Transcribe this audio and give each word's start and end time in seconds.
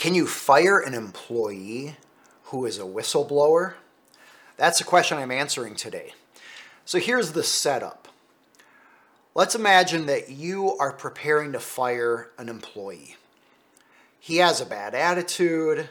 Can 0.00 0.14
you 0.14 0.26
fire 0.26 0.78
an 0.78 0.94
employee 0.94 1.96
who 2.44 2.64
is 2.64 2.78
a 2.78 2.84
whistleblower? 2.84 3.74
That's 4.56 4.78
the 4.78 4.84
question 4.84 5.18
I'm 5.18 5.30
answering 5.30 5.74
today. 5.74 6.14
So 6.86 6.98
here's 6.98 7.32
the 7.32 7.42
setup. 7.42 8.08
Let's 9.34 9.54
imagine 9.54 10.06
that 10.06 10.30
you 10.30 10.74
are 10.78 10.94
preparing 10.94 11.52
to 11.52 11.60
fire 11.60 12.30
an 12.38 12.48
employee. 12.48 13.16
He 14.18 14.38
has 14.38 14.58
a 14.58 14.64
bad 14.64 14.94
attitude, 14.94 15.90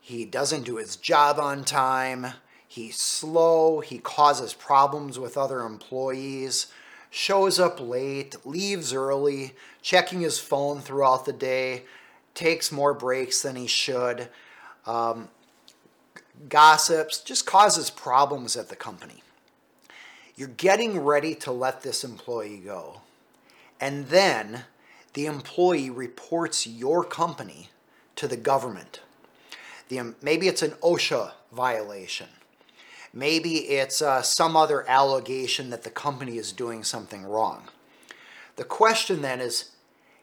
he 0.00 0.24
doesn't 0.24 0.64
do 0.64 0.76
his 0.76 0.96
job 0.96 1.38
on 1.38 1.64
time, 1.64 2.28
he's 2.66 2.98
slow, 2.98 3.80
he 3.80 3.98
causes 3.98 4.54
problems 4.54 5.18
with 5.18 5.36
other 5.36 5.60
employees, 5.60 6.68
shows 7.10 7.60
up 7.60 7.80
late, 7.82 8.34
leaves 8.46 8.94
early, 8.94 9.54
checking 9.82 10.22
his 10.22 10.38
phone 10.38 10.80
throughout 10.80 11.26
the 11.26 11.34
day, 11.34 11.82
takes 12.34 12.72
more 12.72 12.94
breaks 12.94 13.42
than 13.42 13.56
he 13.56 13.66
should, 13.66 14.28
um, 14.86 15.28
gossips, 16.48 17.20
just 17.20 17.46
causes 17.46 17.90
problems 17.90 18.56
at 18.56 18.68
the 18.68 18.76
company. 18.76 19.22
You're 20.36 20.48
getting 20.48 21.00
ready 21.00 21.34
to 21.36 21.52
let 21.52 21.82
this 21.82 22.02
employee 22.02 22.62
go. 22.64 23.02
And 23.80 24.06
then 24.08 24.64
the 25.12 25.26
employee 25.26 25.90
reports 25.90 26.66
your 26.66 27.04
company 27.04 27.68
to 28.16 28.28
the 28.28 28.36
government. 28.36 29.00
The, 29.88 30.14
maybe 30.22 30.46
it's 30.48 30.62
an 30.62 30.72
OSHA 30.82 31.32
violation. 31.52 32.28
Maybe 33.12 33.56
it's 33.56 34.00
uh, 34.00 34.22
some 34.22 34.56
other 34.56 34.88
allegation 34.88 35.70
that 35.70 35.82
the 35.82 35.90
company 35.90 36.38
is 36.38 36.52
doing 36.52 36.84
something 36.84 37.24
wrong. 37.24 37.64
The 38.56 38.64
question 38.64 39.22
then 39.22 39.40
is 39.40 39.70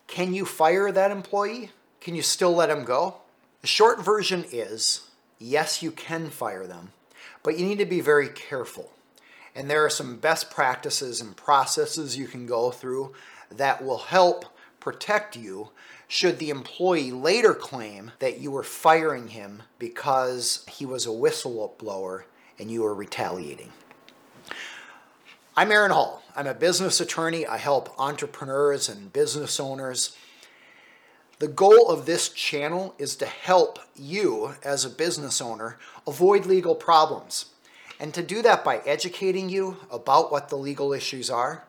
can 0.08 0.34
you 0.34 0.46
fire 0.46 0.92
that 0.92 1.12
employee? 1.12 1.72
Can 2.02 2.16
you 2.16 2.22
still 2.22 2.54
let 2.54 2.68
them 2.68 2.84
go? 2.84 3.18
The 3.62 3.68
short 3.68 4.04
version 4.04 4.46
is 4.52 5.10
yes, 5.40 5.84
you 5.84 5.92
can 5.92 6.30
fire 6.30 6.66
them, 6.66 6.92
but 7.44 7.58
you 7.58 7.66
need 7.66 7.80
to 7.80 7.86
be 7.86 8.02
very 8.02 8.30
careful. 8.30 8.92
And 9.56 9.70
there 9.70 9.84
are 9.84 9.90
some 9.90 10.18
best 10.18 10.52
practices 10.52 11.20
and 11.20 11.36
processes 11.36 12.18
you 12.18 12.28
can 12.28 12.46
go 12.46 12.72
through 12.72 13.14
that 13.50 13.84
will 13.84 13.98
help 13.98 14.46
protect 14.80 15.36
you 15.36 15.70
should 16.08 16.40
the 16.40 16.50
employee 16.50 17.12
later 17.12 17.54
claim 17.54 18.12
that 18.20 18.40
you 18.40 18.52
were 18.52 18.64
firing 18.64 19.30
him 19.30 19.64
because 19.80 20.64
he 20.70 20.86
was 20.86 21.06
a 21.06 21.10
whistleblower 21.10 22.24
and 22.60 22.72
you 22.72 22.82
were 22.82 22.94
retaliating. 22.94 23.74
I'm 25.56 25.72
Aaron 25.72 25.92
Hall. 25.92 26.24
I'm 26.36 26.48
a 26.48 26.54
business 26.54 27.02
attorney. 27.02 27.46
I 27.46 27.58
help 27.58 27.94
entrepreneurs 28.00 28.88
and 28.88 29.12
business 29.12 29.60
owners. 29.60 30.16
The 31.40 31.48
goal 31.48 31.90
of 31.90 32.08
this 32.08 32.30
channel 32.30 32.96
is 32.98 33.16
to 33.18 33.28
help 33.28 33.78
you, 33.96 34.56
as 34.64 34.84
a 34.84 34.90
business 34.90 35.40
owner, 35.40 35.78
avoid 36.08 36.48
legal 36.48 36.74
problems 36.74 37.46
and 38.00 38.14
to 38.14 38.24
do 38.24 38.42
that 38.42 38.64
by 38.64 38.78
educating 38.80 39.50
you 39.50 39.78
about 39.92 40.32
what 40.32 40.50
the 40.50 40.56
legal 40.56 40.94
issues 40.94 41.30
are 41.30 41.66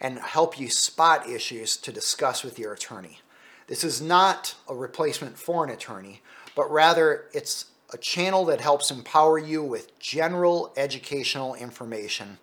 and 0.00 0.18
help 0.18 0.58
you 0.58 0.70
spot 0.70 1.28
issues 1.28 1.76
to 1.76 1.92
discuss 1.92 2.42
with 2.42 2.58
your 2.58 2.72
attorney. 2.72 3.20
This 3.66 3.84
is 3.84 4.00
not 4.00 4.54
a 4.66 4.74
replacement 4.74 5.38
for 5.38 5.62
an 5.62 5.70
attorney, 5.70 6.22
but 6.56 6.70
rather 6.70 7.26
it's 7.32 7.66
a 7.92 7.98
channel 7.98 8.46
that 8.46 8.62
helps 8.62 8.90
empower 8.90 9.38
you 9.38 9.62
with 9.62 9.98
general 9.98 10.72
educational 10.76 11.54
information 11.54 12.38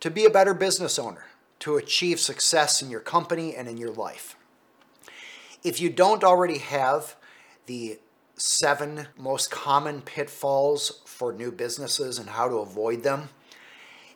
to 0.00 0.10
be 0.10 0.24
a 0.24 0.30
better 0.30 0.54
business 0.54 0.98
owner, 0.98 1.26
to 1.58 1.76
achieve 1.76 2.18
success 2.18 2.80
in 2.80 2.90
your 2.90 3.00
company 3.00 3.54
and 3.54 3.68
in 3.68 3.76
your 3.76 3.92
life. 3.92 4.34
If 5.62 5.80
you 5.80 5.90
don't 5.90 6.24
already 6.24 6.58
have 6.58 7.16
the 7.66 7.98
seven 8.36 9.06
most 9.16 9.50
common 9.50 10.00
pitfalls 10.00 11.00
for 11.04 11.32
new 11.32 11.52
businesses 11.52 12.18
and 12.18 12.30
how 12.30 12.48
to 12.48 12.56
avoid 12.56 13.02
them. 13.02 13.28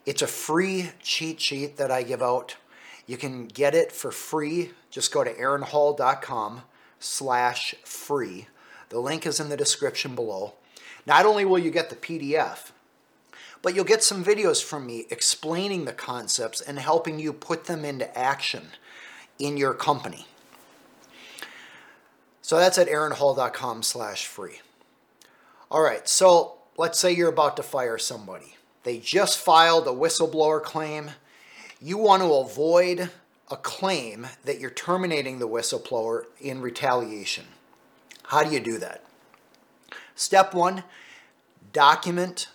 It's 0.04 0.22
a 0.22 0.26
free 0.26 0.90
cheat 1.00 1.40
sheet 1.40 1.76
that 1.76 1.90
I 1.90 2.02
give 2.02 2.22
out. 2.22 2.56
You 3.06 3.16
can 3.16 3.46
get 3.46 3.74
it 3.74 3.92
for 3.92 4.10
free. 4.10 4.72
Just 4.90 5.12
go 5.12 5.22
to 5.22 5.32
aaronhall.com 5.32 6.62
slash 6.98 7.74
free. 7.84 8.48
The 8.88 8.98
link 8.98 9.26
is 9.26 9.38
in 9.38 9.48
the 9.48 9.56
description 9.56 10.14
below. 10.14 10.54
Not 11.06 11.26
only 11.26 11.44
will 11.44 11.58
you 11.58 11.70
get 11.70 11.90
the 11.90 11.96
PDF, 11.96 12.72
but 13.62 13.74
you'll 13.74 13.84
get 13.84 14.02
some 14.02 14.24
videos 14.24 14.62
from 14.62 14.86
me 14.86 15.06
explaining 15.10 15.84
the 15.84 15.92
concepts 15.92 16.60
and 16.60 16.78
helping 16.78 17.18
you 17.18 17.32
put 17.32 17.64
them 17.64 17.84
into 17.84 18.16
action 18.18 18.68
in 19.38 19.56
your 19.56 19.74
company. 19.74 20.26
So 22.46 22.58
that's 22.58 22.78
at 22.78 22.86
aaronhall.com 22.86 23.82
slash 23.82 24.24
free. 24.24 24.60
All 25.68 25.82
right, 25.82 26.08
so 26.08 26.58
let's 26.78 26.96
say 26.96 27.10
you're 27.10 27.28
about 27.28 27.56
to 27.56 27.64
fire 27.64 27.98
somebody. 27.98 28.54
They 28.84 28.98
just 28.98 29.36
filed 29.36 29.88
a 29.88 29.90
whistleblower 29.90 30.62
claim. 30.62 31.10
You 31.82 31.98
want 31.98 32.22
to 32.22 32.32
avoid 32.32 33.10
a 33.50 33.56
claim 33.56 34.28
that 34.44 34.60
you're 34.60 34.70
terminating 34.70 35.40
the 35.40 35.48
whistleblower 35.48 36.26
in 36.40 36.60
retaliation. 36.60 37.46
How 38.22 38.44
do 38.44 38.54
you 38.54 38.60
do 38.60 38.78
that? 38.78 39.02
Step 40.14 40.54
one, 40.54 40.84
document 41.72 42.46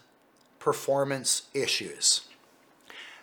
performance 0.58 1.50
issues. 1.54 2.22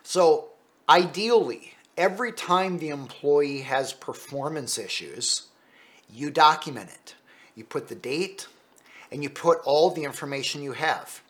So 0.03 0.49
ideally, 0.87 1.77
every 1.97 2.31
time 2.31 2.79
the 2.79 2.91
employee 2.91 3.63
has 3.63 3.95
performance 3.95 4.77
issues, 4.77 5.48
you 6.11 6.31
document 6.31 6.91
it. 6.91 7.15
You 7.55 7.65
put 7.65 7.89
the 7.89 7.95
date 7.95 8.47
and 9.11 9.23
you 9.23 9.31
put 9.31 9.61
all 9.65 9.91
the 9.91 10.05
information 10.05 10.63
you 10.63 10.73
have. 10.73 11.23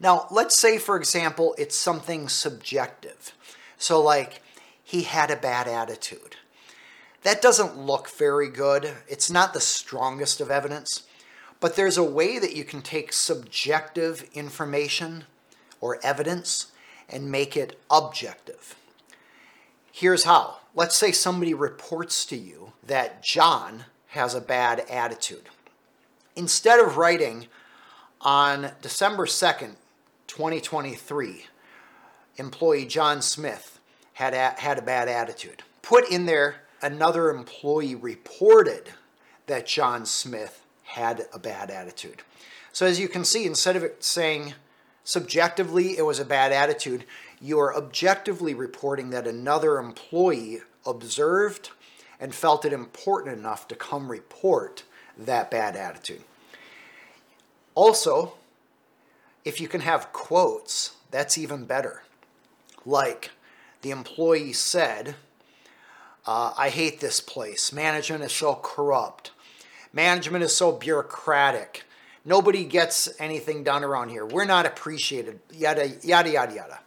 Now, 0.00 0.26
let's 0.30 0.58
say, 0.58 0.78
for 0.78 0.96
example, 0.96 1.54
it's 1.56 1.76
something 1.76 2.28
subjective. 2.28 3.32
So, 3.78 4.02
like, 4.02 4.42
he 4.82 5.02
had 5.02 5.30
a 5.30 5.36
bad 5.36 5.66
attitude. 5.66 6.36
That 7.22 7.40
doesn't 7.40 7.78
look 7.78 8.10
very 8.10 8.50
good. 8.50 8.92
It's 9.08 9.30
not 9.30 9.54
the 9.54 9.60
strongest 9.60 10.40
of 10.40 10.50
evidence, 10.50 11.04
but 11.58 11.76
there's 11.76 11.96
a 11.96 12.04
way 12.04 12.38
that 12.38 12.54
you 12.54 12.64
can 12.64 12.82
take 12.82 13.12
subjective 13.12 14.28
information 14.34 15.24
or 15.80 15.98
evidence 16.02 16.72
and 17.08 17.30
make 17.30 17.56
it 17.56 17.78
objective. 17.90 18.74
Here's 19.90 20.24
how. 20.24 20.58
Let's 20.76 20.96
say 20.96 21.12
somebody 21.12 21.54
reports 21.54 22.24
to 22.26 22.36
you 22.36 22.72
that 22.84 23.22
John 23.22 23.84
has 24.08 24.34
a 24.34 24.40
bad 24.40 24.80
attitude. 24.90 25.48
Instead 26.34 26.80
of 26.80 26.96
writing 26.96 27.46
on 28.20 28.72
December 28.82 29.26
2nd, 29.26 29.76
2023, 30.26 31.46
employee 32.38 32.86
John 32.86 33.22
Smith 33.22 33.78
had 34.14 34.34
a, 34.34 34.60
had 34.60 34.78
a 34.78 34.82
bad 34.82 35.08
attitude. 35.08 35.62
Put 35.82 36.10
in 36.10 36.26
there 36.26 36.62
another 36.82 37.30
employee 37.30 37.94
reported 37.94 38.90
that 39.46 39.66
John 39.66 40.06
Smith 40.06 40.64
had 40.82 41.26
a 41.32 41.38
bad 41.38 41.70
attitude. 41.70 42.22
So 42.72 42.84
as 42.84 42.98
you 42.98 43.08
can 43.08 43.24
see, 43.24 43.46
instead 43.46 43.76
of 43.76 43.84
it 43.84 44.02
saying 44.02 44.54
subjectively 45.04 45.96
it 45.96 46.02
was 46.02 46.18
a 46.18 46.24
bad 46.24 46.50
attitude, 46.50 47.04
you 47.44 47.60
are 47.60 47.76
objectively 47.76 48.54
reporting 48.54 49.10
that 49.10 49.26
another 49.26 49.76
employee 49.78 50.60
observed 50.86 51.72
and 52.18 52.34
felt 52.34 52.64
it 52.64 52.72
important 52.72 53.38
enough 53.38 53.68
to 53.68 53.74
come 53.74 54.10
report 54.10 54.82
that 55.18 55.50
bad 55.50 55.76
attitude. 55.76 56.22
Also, 57.74 58.32
if 59.44 59.60
you 59.60 59.68
can 59.68 59.82
have 59.82 60.10
quotes, 60.10 60.96
that's 61.10 61.36
even 61.36 61.66
better. 61.66 62.02
Like 62.86 63.32
the 63.82 63.90
employee 63.90 64.54
said, 64.54 65.14
uh, 66.26 66.54
I 66.56 66.70
hate 66.70 67.00
this 67.00 67.20
place. 67.20 67.74
Management 67.74 68.24
is 68.24 68.32
so 68.32 68.54
corrupt. 68.54 69.32
Management 69.92 70.44
is 70.44 70.56
so 70.56 70.72
bureaucratic. 70.72 71.84
Nobody 72.24 72.64
gets 72.64 73.10
anything 73.18 73.64
done 73.64 73.84
around 73.84 74.08
here. 74.08 74.24
We're 74.24 74.46
not 74.46 74.64
appreciated. 74.64 75.40
Yada, 75.52 75.90
yada, 76.02 76.30
yada, 76.30 76.54
yada. 76.54 76.78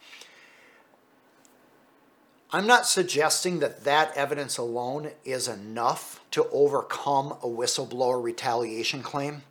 I'm 2.50 2.66
not 2.66 2.88
suggesting 2.88 3.60
that 3.60 3.84
that 3.84 4.16
evidence 4.16 4.58
alone 4.58 5.12
is 5.26 5.50
enough 5.50 6.22
to 6.32 6.48
overcome 6.54 7.34
a 7.44 7.48
whistleblower 7.48 8.24
retaliation 8.24 9.04
claim, 9.04 9.44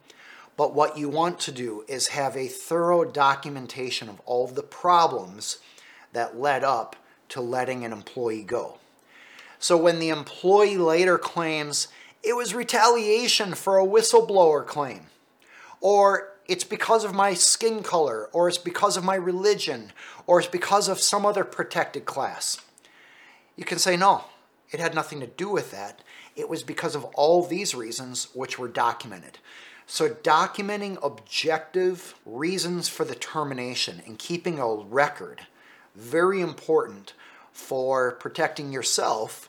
but 0.57 0.73
what 0.73 0.97
you 0.97 1.11
want 1.11 1.39
to 1.41 1.53
do 1.53 1.85
is 1.89 2.09
have 2.09 2.35
a 2.39 2.49
thorough 2.49 3.05
documentation 3.05 4.09
of 4.09 4.23
all 4.25 4.47
of 4.47 4.55
the 4.55 4.63
problems 4.63 5.59
that 6.15 6.39
led 6.39 6.65
up 6.65 6.97
to 7.29 7.43
letting 7.43 7.85
an 7.85 7.93
employee 7.93 8.43
go. 8.43 8.79
So 9.59 9.77
when 9.77 9.99
the 9.99 10.09
employee 10.09 10.79
later 10.79 11.19
claims 11.19 11.89
it 12.23 12.35
was 12.35 12.55
retaliation 12.55 13.53
for 13.53 13.79
a 13.79 13.87
whistleblower 13.87 14.67
claim, 14.67 15.09
or 15.83 16.33
it's 16.47 16.65
because 16.65 17.05
of 17.05 17.15
my 17.15 17.35
skin 17.35 17.83
color, 17.83 18.31
or 18.33 18.49
it's 18.49 18.57
because 18.57 18.97
of 18.97 19.05
my 19.05 19.17
religion, 19.17 19.93
or 20.27 20.39
it's 20.39 20.49
because 20.49 20.89
of 20.89 20.99
some 20.99 21.27
other 21.27 21.45
protected 21.45 22.07
class 22.07 22.63
you 23.57 23.65
can 23.65 23.79
say, 23.79 23.97
no, 23.97 24.25
it 24.71 24.81
had 24.81 24.95
nothing 24.95 25.21
to 25.21 25.27
do 25.27 25.49
with 25.49 25.71
that. 25.71 26.03
it 26.35 26.49
was 26.49 26.63
because 26.63 26.95
of 26.95 27.05
all 27.15 27.43
these 27.43 27.75
reasons 27.75 28.29
which 28.35 28.59
were 28.59 28.69
documented. 28.69 29.39
So, 29.87 30.11
documenting 30.11 30.99
objective 31.03 32.15
reasons 32.27 32.89
for 32.89 33.05
the 33.05 33.15
termination 33.15 34.03
and 34.05 34.19
keeping 34.19 34.59
a 34.59 34.75
record, 34.75 35.47
very 35.95 36.41
important 36.41 37.15
for 37.53 38.13
protecting 38.13 38.73
yourself. 38.73 39.49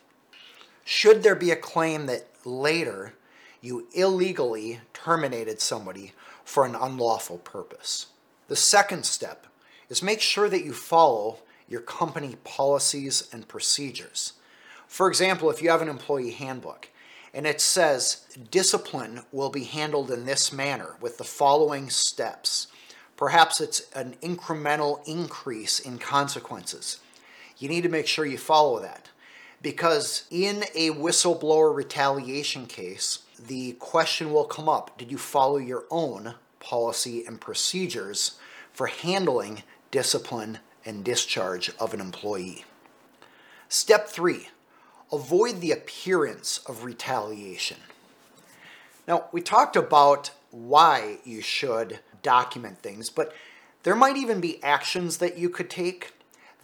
Should 0.86 1.24
there 1.24 1.36
be 1.36 1.52
a 1.52 1.56
claim 1.56 2.06
that 2.06 2.30
later 2.46 3.14
you 3.62 3.88
illegally 3.94 4.80
terminated 4.94 5.60
somebody 5.60 6.14
for 6.46 6.66
an 6.66 6.76
unlawful 6.76 7.40
purpose? 7.40 8.08
The 8.48 8.56
second 8.56 9.06
step 9.06 9.48
is 9.90 10.04
make 10.04 10.22
sure 10.22 10.48
that 10.48 10.64
you 10.64 10.72
follow 10.72 11.40
your 11.68 11.82
company 11.82 12.38
policies 12.44 13.28
and 13.32 13.48
procedures. 13.48 14.34
For 14.88 15.08
example, 15.08 15.50
if 15.50 15.62
you 15.62 15.70
have 15.70 15.82
an 15.82 15.90
employee 15.90 16.32
handbook 16.32 16.90
and 17.34 17.46
it 17.46 17.60
says 17.60 18.26
discipline 18.50 19.22
will 19.32 19.50
be 19.50 19.66
handled 19.66 20.12
in 20.12 20.26
this 20.26 20.54
manner 20.54 20.96
with 21.02 21.18
the 21.18 21.24
following 21.24 21.90
steps, 21.90 22.68
perhaps 23.16 23.60
it's 23.60 23.90
an 23.94 24.16
incremental 24.22 25.06
increase 25.08 25.80
in 25.80 25.98
consequences. 26.00 27.00
You 27.58 27.68
need 27.70 27.84
to 27.84 27.90
make 27.90 28.08
sure 28.08 28.26
you 28.26 28.38
follow 28.38 28.80
that 28.80 29.10
because 29.62 30.26
in 30.30 30.64
a 30.76 30.92
whistleblower 30.92 31.76
retaliation 31.76 32.68
case, 32.68 33.20
the 33.48 33.74
question 33.74 34.32
will 34.32 34.46
come 34.46 34.70
up 34.70 34.98
Did 34.98 35.12
you 35.12 35.18
follow 35.18 35.58
your 35.58 35.86
own 35.90 36.36
policy 36.60 37.26
and 37.26 37.40
procedures 37.40 38.38
for 38.72 38.88
handling 38.88 39.64
discipline 39.92 40.60
and 40.88 41.04
discharge 41.04 41.70
of 41.80 41.94
an 41.94 42.02
employee? 42.02 42.66
Step 43.70 44.08
three 44.08 44.48
avoid 45.12 45.62
the 45.62 45.72
appearance 45.72 46.60
of 46.66 46.84
retaliation. 46.84 47.78
Now, 49.08 49.26
we 49.32 49.42
talked 49.42 49.76
about 49.76 50.32
why 50.52 51.20
you 51.24 51.42
should 51.42 52.00
document 52.22 52.80
things, 52.80 53.10
but 53.10 53.34
there 53.84 53.96
might 53.96 54.18
even 54.18 54.42
be 54.42 54.62
actions 54.62 55.18
that 55.20 55.38
you 55.38 55.50
could 55.50 55.70
take 55.70 56.14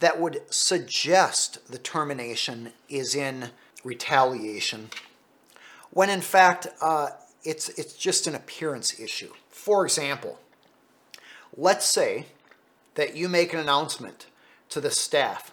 that 0.00 0.20
would 0.20 0.42
suggest 0.50 1.70
the 1.70 1.78
termination 1.78 2.72
is 2.88 3.14
in 3.14 3.50
retaliation, 3.82 4.90
when 5.90 6.10
in 6.10 6.20
fact 6.20 6.66
uh, 6.82 7.10
it's, 7.44 7.70
it's 7.70 7.94
just 7.94 8.26
an 8.26 8.34
appearance 8.34 8.98
issue. 9.00 9.32
For 9.48 9.86
example, 9.86 10.38
let's 11.56 11.86
say 11.86 12.26
that 12.94 13.16
you 13.16 13.28
make 13.28 13.52
an 13.52 13.60
announcement 13.60 14.26
to 14.70 14.80
the 14.80 14.90
staff 14.90 15.52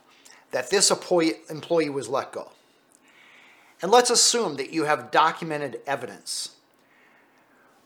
that 0.52 0.70
this 0.70 0.92
employee 0.92 1.90
was 1.90 2.10
let 2.10 2.32
go. 2.32 2.52
And 3.82 3.92
let's 3.92 4.10
assume 4.10 4.58
that 4.58 4.72
you 4.72 4.84
have 4.84 5.12
documented 5.12 5.82
evidence. 5.88 6.52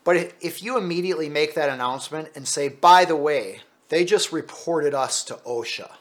But 0.04 0.34
if 0.42 0.62
you 0.62 0.78
immediately 0.78 1.30
make 1.30 1.56
that 1.56 1.69
announcement 1.69 2.30
and 2.36 2.48
say, 2.48 2.68
by 2.68 3.06
the 3.06 3.16
way, 3.16 3.62
they 3.90 4.04
just 4.04 4.31
reported 4.31 4.94
us 4.94 5.24
to 5.25 5.36
OSHA, 5.36 5.92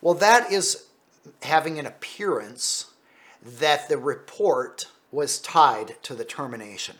well, 0.00 0.14
that 0.14 0.50
is 0.50 0.86
having 1.42 1.78
an 1.78 1.86
appearance 1.86 2.86
that 3.42 3.88
the 3.88 3.98
report 3.98 4.86
was 5.10 5.38
tied 5.38 5.96
to 6.02 6.14
the 6.14 6.24
termination. 6.24 6.96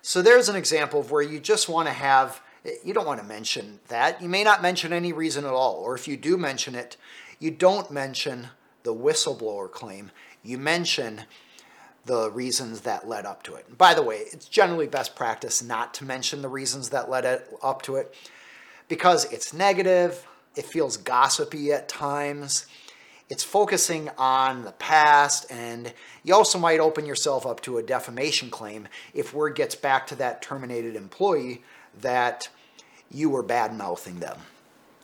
So 0.00 0.22
there's 0.22 0.48
an 0.48 0.56
example 0.56 1.00
of 1.00 1.10
where 1.10 1.22
you 1.22 1.38
just 1.38 1.68
want 1.68 1.86
to 1.86 1.94
have, 1.94 2.40
you 2.84 2.94
don't 2.94 3.06
want 3.06 3.20
to 3.20 3.26
mention 3.26 3.80
that. 3.88 4.22
You 4.22 4.28
may 4.28 4.44
not 4.44 4.62
mention 4.62 4.92
any 4.92 5.12
reason 5.12 5.44
at 5.44 5.52
all, 5.52 5.74
or 5.74 5.94
if 5.94 6.06
you 6.06 6.16
do 6.16 6.36
mention 6.36 6.74
it, 6.74 6.96
you 7.38 7.50
don't 7.50 7.90
mention 7.90 8.48
the 8.82 8.94
whistleblower 8.94 9.70
claim 9.70 10.10
you 10.42 10.58
mention 10.58 11.22
the 12.04 12.30
reasons 12.30 12.80
that 12.80 13.08
led 13.08 13.24
up 13.24 13.42
to 13.44 13.54
it. 13.54 13.78
by 13.78 13.94
the 13.94 14.02
way, 14.02 14.16
it's 14.16 14.48
generally 14.48 14.88
best 14.88 15.14
practice 15.14 15.62
not 15.62 15.94
to 15.94 16.04
mention 16.04 16.42
the 16.42 16.48
reasons 16.48 16.90
that 16.90 17.08
led 17.08 17.42
up 17.62 17.82
to 17.82 17.96
it 17.96 18.12
because 18.88 19.30
it's 19.32 19.52
negative, 19.52 20.26
it 20.56 20.64
feels 20.64 20.96
gossipy 20.96 21.72
at 21.72 21.88
times. 21.88 22.66
It's 23.30 23.44
focusing 23.44 24.10
on 24.18 24.64
the 24.64 24.72
past, 24.72 25.46
and 25.50 25.94
you 26.22 26.34
also 26.34 26.58
might 26.58 26.80
open 26.80 27.06
yourself 27.06 27.46
up 27.46 27.62
to 27.62 27.78
a 27.78 27.82
defamation 27.82 28.50
claim 28.50 28.88
if 29.14 29.32
word 29.32 29.54
gets 29.54 29.74
back 29.74 30.06
to 30.08 30.16
that 30.16 30.42
terminated 30.42 30.96
employee 30.96 31.62
that 32.00 32.48
you 33.10 33.30
were 33.30 33.42
bad 33.42 33.74
mouthing 33.76 34.20
them 34.20 34.38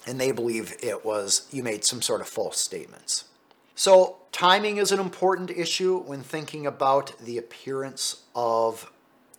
and 0.09 0.19
they 0.19 0.33
believe 0.33 0.75
it 0.83 1.05
was 1.05 1.47
you 1.53 1.63
made 1.63 1.85
some 1.85 2.01
sort 2.01 2.21
of 2.21 2.29
false 2.29 2.59
statements. 2.59 3.27
So, 3.75 4.17
timing 4.33 4.79
is 4.79 4.91
an 4.91 4.99
important 4.99 5.51
issue 5.51 5.99
when 5.99 6.23
thinking 6.23 6.67
about 6.67 7.13
the 7.19 7.39
appearance 7.39 8.23
of 8.35 8.91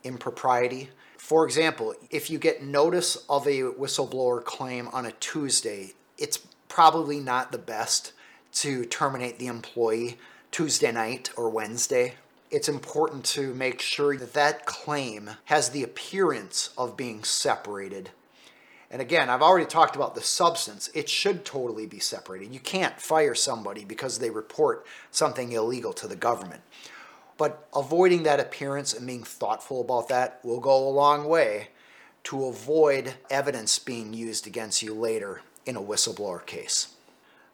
impropriety. 0.04 0.90
For 1.18 1.44
example, 1.44 1.94
if 2.10 2.30
you 2.30 2.38
get 2.38 2.62
notice 2.62 3.16
of 3.28 3.46
a 3.46 3.60
whistleblower 3.62 4.42
claim 4.42 4.88
on 4.88 5.04
a 5.04 5.12
Tuesday, 5.12 5.92
it's 6.16 6.38
probably 6.68 7.20
not 7.20 7.52
the 7.52 7.58
best 7.58 8.12
to 8.52 8.84
terminate 8.86 9.38
the 9.38 9.46
employee 9.46 10.18
Tuesday 10.50 10.90
night 10.90 11.30
or 11.36 11.50
Wednesday. 11.50 12.14
It's 12.50 12.68
important 12.68 13.24
to 13.26 13.54
make 13.54 13.80
sure 13.80 14.16
that 14.16 14.32
that 14.34 14.66
claim 14.66 15.30
has 15.44 15.70
the 15.70 15.82
appearance 15.82 16.70
of 16.76 16.96
being 16.96 17.22
separated 17.22 18.10
and 18.90 19.00
again, 19.00 19.30
I've 19.30 19.42
already 19.42 19.66
talked 19.66 19.94
about 19.94 20.16
the 20.16 20.20
substance. 20.20 20.90
It 20.94 21.08
should 21.08 21.44
totally 21.44 21.86
be 21.86 22.00
separated. 22.00 22.52
You 22.52 22.60
can't 22.60 23.00
fire 23.00 23.36
somebody 23.36 23.84
because 23.84 24.18
they 24.18 24.30
report 24.30 24.84
something 25.12 25.52
illegal 25.52 25.92
to 25.94 26.08
the 26.08 26.16
government. 26.16 26.62
But 27.38 27.68
avoiding 27.74 28.24
that 28.24 28.40
appearance 28.40 28.92
and 28.92 29.06
being 29.06 29.22
thoughtful 29.22 29.80
about 29.80 30.08
that 30.08 30.40
will 30.42 30.60
go 30.60 30.76
a 30.76 30.90
long 30.90 31.24
way 31.26 31.68
to 32.24 32.46
avoid 32.46 33.14
evidence 33.30 33.78
being 33.78 34.12
used 34.12 34.46
against 34.46 34.82
you 34.82 34.92
later 34.92 35.40
in 35.64 35.76
a 35.76 35.80
whistleblower 35.80 36.44
case. 36.44 36.94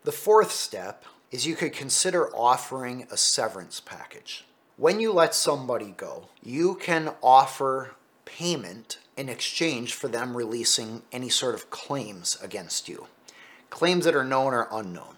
The 0.05 0.13
fourth 0.13 0.51
step 0.51 1.05
is 1.31 1.47
you 1.47 1.55
could 1.55 1.73
consider 1.73 2.35
offering 2.35 3.07
a 3.11 3.17
severance 3.17 3.79
package. 3.79 4.45
When 4.79 5.01
you 5.01 5.11
let 5.11 5.35
somebody 5.35 5.95
go, 5.97 6.29
you 6.43 6.75
can 6.75 7.15
offer 7.23 7.93
payment 8.27 8.99
in 9.17 9.31
exchange 9.31 9.95
for 9.95 10.07
them 10.07 10.37
releasing 10.37 11.01
any 11.11 11.31
sort 11.31 11.55
of 11.55 11.71
claims 11.71 12.37
against 12.43 12.87
you, 12.87 13.07
claims 13.71 14.05
that 14.05 14.15
are 14.15 14.23
known 14.23 14.53
or 14.53 14.69
unknown. 14.71 15.17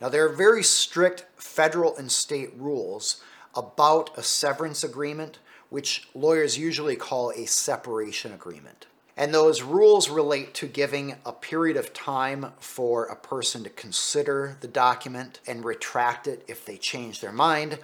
Now, 0.00 0.08
there 0.08 0.24
are 0.24 0.32
very 0.32 0.62
strict 0.62 1.26
federal 1.34 1.96
and 1.96 2.12
state 2.12 2.52
rules 2.56 3.20
about 3.56 4.16
a 4.16 4.22
severance 4.22 4.84
agreement, 4.84 5.40
which 5.68 6.08
lawyers 6.14 6.56
usually 6.56 6.94
call 6.94 7.30
a 7.30 7.46
separation 7.46 8.32
agreement. 8.32 8.86
And 9.16 9.34
those 9.34 9.62
rules 9.62 10.10
relate 10.10 10.54
to 10.54 10.68
giving 10.68 11.16
a 11.24 11.32
period 11.32 11.76
of 11.76 11.92
time 11.92 12.52
for 12.60 13.06
a 13.06 13.16
person 13.16 13.64
to 13.64 13.70
consider 13.70 14.58
the 14.60 14.68
document 14.68 15.40
and 15.44 15.64
retract 15.64 16.28
it 16.28 16.44
if 16.46 16.64
they 16.64 16.76
change 16.76 17.20
their 17.20 17.32
mind. 17.32 17.80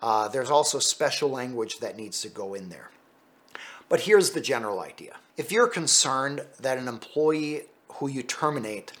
Uh, 0.00 0.28
there's 0.28 0.50
also 0.50 0.78
special 0.78 1.28
language 1.28 1.78
that 1.80 1.96
needs 1.96 2.20
to 2.22 2.28
go 2.28 2.54
in 2.54 2.68
there. 2.68 2.90
But 3.88 4.00
here's 4.00 4.30
the 4.30 4.40
general 4.40 4.80
idea. 4.80 5.16
If 5.36 5.50
you're 5.50 5.68
concerned 5.68 6.42
that 6.60 6.78
an 6.78 6.88
employee 6.88 7.62
who 7.94 8.08
you 8.08 8.22
terminate 8.22 8.92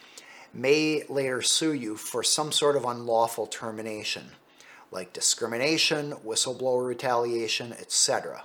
may 0.52 1.04
later 1.08 1.42
sue 1.42 1.72
you 1.72 1.96
for 1.96 2.22
some 2.22 2.52
sort 2.52 2.76
of 2.76 2.84
unlawful 2.84 3.46
termination, 3.46 4.30
like 4.90 5.12
discrimination, 5.12 6.12
whistleblower 6.24 6.86
retaliation, 6.86 7.72
etc., 7.72 8.44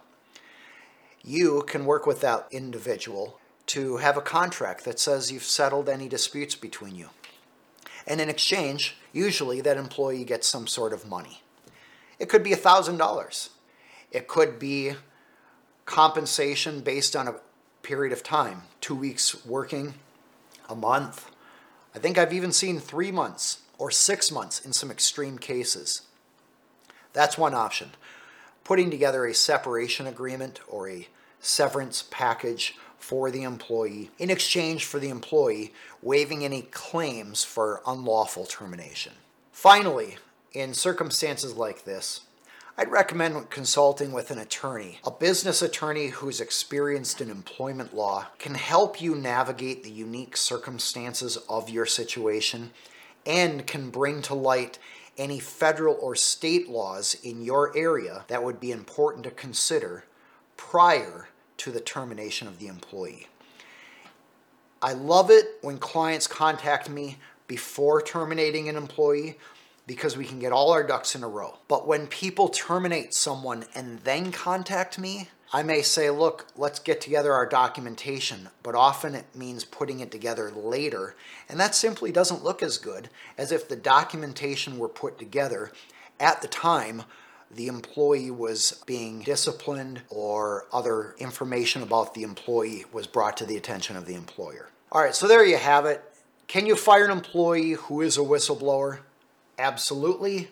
you 1.24 1.64
can 1.68 1.86
work 1.86 2.06
with 2.06 2.20
that 2.22 2.48
individual 2.52 3.40
to 3.66 3.98
have 3.98 4.18
a 4.18 4.22
contract 4.22 4.84
that 4.84 5.00
says 5.00 5.32
you've 5.32 5.44
settled 5.44 5.88
any 5.88 6.10
disputes 6.10 6.56
between 6.56 6.96
you. 6.96 7.10
And 8.06 8.20
in 8.20 8.30
exchange, 8.30 8.98
usually 9.14 9.62
that 9.62 9.78
employee 9.78 10.26
gets 10.26 10.48
some 10.48 10.68
sort 10.68 10.92
of 10.92 11.08
money. 11.08 11.43
It 12.24 12.30
could 12.30 12.42
be 12.42 12.52
$1,000. 12.52 13.50
It 14.10 14.30
could 14.30 14.58
be 14.58 14.94
compensation 15.84 16.80
based 16.80 17.18
on 17.18 17.28
a 17.28 17.36
period 17.82 18.14
of 18.14 18.24
time 18.24 18.62
two 18.80 18.96
weeks 18.96 19.46
working, 19.46 19.96
a 20.70 20.74
month. 20.74 21.30
I 21.94 22.00
think 22.00 22.18
I've 22.18 22.32
even 22.32 22.54
seen 22.54 22.80
three 22.80 23.12
months 23.12 23.64
or 23.78 23.92
six 23.92 24.32
months 24.32 24.64
in 24.64 24.72
some 24.72 24.90
extreme 24.90 25.38
cases. 25.38 26.04
That's 27.12 27.38
one 27.38 27.54
option. 27.54 27.90
Putting 28.64 28.90
together 28.90 29.26
a 29.26 29.34
separation 29.34 30.08
agreement 30.08 30.62
or 30.66 30.88
a 30.88 31.10
severance 31.42 32.06
package 32.10 32.78
for 33.00 33.32
the 33.32 33.44
employee 33.44 34.12
in 34.18 34.30
exchange 34.30 34.86
for 34.86 34.98
the 34.98 35.10
employee 35.10 35.74
waiving 36.02 36.46
any 36.46 36.62
claims 36.62 37.44
for 37.44 37.82
unlawful 37.86 38.46
termination. 38.46 39.12
Finally, 39.52 40.16
in 40.54 40.74
circumstances 40.74 41.56
like 41.56 41.84
this, 41.84 42.22
I'd 42.78 42.92
recommend 42.92 43.50
consulting 43.50 44.12
with 44.12 44.32
an 44.32 44.40
attorney. 44.40 45.00
A 45.06 45.12
business 45.12 45.62
attorney 45.62 46.08
who's 46.08 46.42
experienced 46.42 47.22
in 47.22 47.30
employment 47.30 47.96
law 47.96 48.28
can 48.40 48.56
help 48.56 49.02
you 49.02 49.16
navigate 49.16 49.84
the 49.84 49.92
unique 49.92 50.36
circumstances 50.36 51.38
of 51.50 51.70
your 51.70 51.86
situation 51.86 52.72
and 53.26 53.68
can 53.68 53.90
bring 53.90 54.22
to 54.24 54.34
light 54.34 54.80
any 55.18 55.40
federal 55.40 55.96
or 56.02 56.16
state 56.16 56.68
laws 56.68 57.16
in 57.24 57.44
your 57.44 57.76
area 57.78 58.26
that 58.28 58.44
would 58.44 58.60
be 58.60 58.72
important 58.72 59.24
to 59.24 59.32
consider 59.32 60.06
prior 60.58 61.28
to 61.58 61.72
the 61.72 61.80
termination 61.80 62.48
of 62.48 62.58
the 62.58 62.68
employee. 62.68 63.28
I 64.82 64.94
love 64.94 65.30
it 65.30 65.46
when 65.62 65.78
clients 65.78 66.26
contact 66.26 66.90
me 66.90 67.18
before 67.48 68.02
terminating 68.02 68.68
an 68.68 68.76
employee 68.76 69.38
because 69.86 70.16
we 70.16 70.26
can 70.26 70.40
get 70.40 70.52
all 70.52 70.72
our 70.72 70.84
ducks 70.84 71.16
in 71.16 71.24
a 71.24 71.28
row. 71.28 71.58
But 71.68 71.88
when 71.88 72.08
people 72.08 72.50
terminate 72.50 73.14
someone 73.14 73.66
and 73.76 74.00
then 74.00 74.32
contact 74.32 74.98
me, 74.98 75.30
I 75.52 75.62
may 75.62 75.82
say, 75.84 76.10
look, 76.10 76.48
let's 76.56 76.80
get 76.80 77.00
together 77.00 77.34
our 77.34 77.46
documentation, 77.46 78.50
but 78.64 78.74
often 78.74 79.14
it 79.14 79.36
means 79.36 79.64
putting 79.64 80.00
it 80.00 80.10
together 80.10 80.50
later. 80.50 81.16
And 81.48 81.60
that 81.60 81.76
simply 81.76 82.12
doesn't 82.12 82.44
look 82.44 82.64
as 82.64 82.78
good 82.78 83.10
as 83.38 83.52
if 83.52 83.68
the 83.68 83.76
documentation 83.76 84.80
were 84.80 84.90
put 84.90 85.20
together 85.20 85.72
at 86.20 86.42
the 86.42 86.48
time 86.48 87.04
the 87.52 87.68
employee 87.68 88.32
was 88.32 88.82
being 88.88 89.22
disciplined 89.22 90.02
or 90.10 90.66
other 90.74 91.14
information 91.20 91.84
about 91.84 92.16
the 92.16 92.24
employee 92.24 92.86
was 92.92 93.06
brought 93.06 93.38
to 93.38 93.46
the 93.46 93.58
attention 93.58 93.96
of 93.96 94.08
the 94.08 94.16
employer. 94.16 94.70
All 94.92 95.02
right, 95.02 95.14
so 95.14 95.28
there 95.28 95.46
you 95.46 95.58
have 95.58 95.86
it. 95.86 96.04
Can 96.48 96.66
you 96.66 96.76
fire 96.76 97.06
an 97.06 97.12
employee 97.12 97.74
who 97.74 98.02
is 98.02 98.18
a 98.18 98.22
whistleblower? 98.22 99.00
Absolutely, 99.58 100.50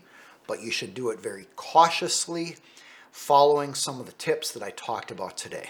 but 0.47 0.61
you 0.61 0.71
should 0.71 0.93
do 0.93 1.09
it 1.09 1.19
very 1.19 1.47
cautiously 1.55 2.57
following 3.11 3.73
some 3.73 3.99
of 3.99 4.05
the 4.05 4.11
tips 4.13 4.51
that 4.51 4.63
I 4.63 4.71
talked 4.71 5.11
about 5.11 5.37
today. 5.37 5.69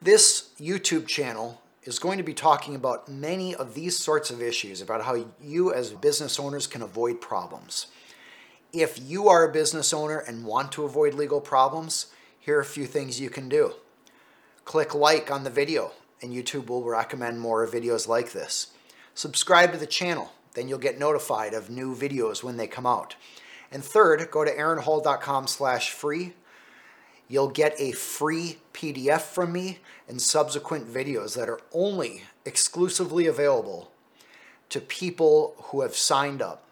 This 0.00 0.50
YouTube 0.60 1.06
channel 1.06 1.62
is 1.84 1.98
going 1.98 2.18
to 2.18 2.24
be 2.24 2.34
talking 2.34 2.74
about 2.74 3.08
many 3.08 3.54
of 3.54 3.74
these 3.74 3.98
sorts 3.98 4.30
of 4.30 4.40
issues 4.40 4.80
about 4.80 5.04
how 5.04 5.26
you 5.40 5.72
as 5.72 5.90
business 5.90 6.38
owners 6.38 6.66
can 6.66 6.82
avoid 6.82 7.20
problems. 7.20 7.88
If 8.72 8.98
you 9.00 9.28
are 9.28 9.44
a 9.44 9.52
business 9.52 9.92
owner 9.92 10.18
and 10.18 10.44
want 10.44 10.72
to 10.72 10.84
avoid 10.84 11.14
legal 11.14 11.40
problems, 11.40 12.06
here 12.38 12.58
are 12.58 12.62
a 12.62 12.64
few 12.64 12.86
things 12.86 13.20
you 13.20 13.30
can 13.30 13.48
do. 13.48 13.74
Click 14.64 14.94
like 14.94 15.30
on 15.30 15.44
the 15.44 15.50
video 15.50 15.92
and 16.22 16.32
YouTube 16.32 16.68
will 16.68 16.84
recommend 16.84 17.40
more 17.40 17.66
videos 17.66 18.06
like 18.06 18.32
this. 18.32 18.68
Subscribe 19.14 19.72
to 19.72 19.78
the 19.78 19.86
channel, 19.86 20.32
then 20.54 20.68
you'll 20.68 20.78
get 20.78 20.98
notified 20.98 21.54
of 21.54 21.70
new 21.70 21.94
videos 21.94 22.42
when 22.42 22.56
they 22.56 22.66
come 22.66 22.86
out. 22.86 23.16
And 23.70 23.82
third, 23.82 24.30
go 24.30 24.44
to 24.44 24.54
aaronhall.com 24.54 25.46
slash 25.46 25.90
free. 25.90 26.34
You'll 27.28 27.48
get 27.48 27.74
a 27.78 27.92
free 27.92 28.58
PDF 28.74 29.22
from 29.22 29.52
me 29.52 29.78
and 30.06 30.20
subsequent 30.20 30.92
videos 30.92 31.34
that 31.36 31.48
are 31.48 31.60
only 31.72 32.24
exclusively 32.44 33.26
available 33.26 33.90
to 34.68 34.80
people 34.80 35.54
who 35.64 35.80
have 35.80 35.96
signed 35.96 36.42
up. 36.42 36.64